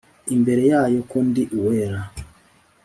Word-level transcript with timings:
imbere 0.35 0.63
yayo 0.71 0.99
ko 1.09 1.17
ndi 1.27 1.43
uwera 1.57 1.99